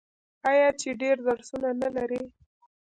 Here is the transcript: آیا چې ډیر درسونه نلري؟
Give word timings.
آیا 0.49 0.67
چې 0.79 0.89
ډیر 1.01 1.17
درسونه 1.27 1.69
نلري؟ 1.81 2.21